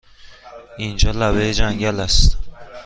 [0.77, 2.37] اینجا لبه جنگل است!